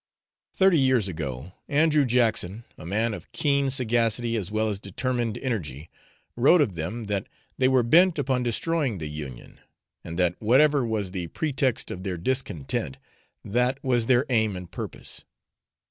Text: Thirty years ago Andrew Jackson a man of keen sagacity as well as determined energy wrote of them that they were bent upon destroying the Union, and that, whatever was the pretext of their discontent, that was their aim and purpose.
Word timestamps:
Thirty 0.55 0.79
years 0.79 1.07
ago 1.07 1.53
Andrew 1.69 2.05
Jackson 2.05 2.63
a 2.75 2.87
man 2.87 3.13
of 3.13 3.31
keen 3.33 3.69
sagacity 3.69 4.35
as 4.35 4.49
well 4.51 4.67
as 4.67 4.79
determined 4.79 5.37
energy 5.37 5.91
wrote 6.35 6.59
of 6.59 6.73
them 6.73 7.05
that 7.05 7.27
they 7.59 7.67
were 7.67 7.83
bent 7.83 8.17
upon 8.17 8.41
destroying 8.41 8.97
the 8.97 9.05
Union, 9.11 9.59
and 10.03 10.17
that, 10.17 10.41
whatever 10.41 10.83
was 10.83 11.11
the 11.11 11.27
pretext 11.27 11.91
of 11.91 12.01
their 12.01 12.17
discontent, 12.17 12.97
that 13.45 13.77
was 13.83 14.07
their 14.07 14.25
aim 14.27 14.55
and 14.55 14.71
purpose. 14.71 15.23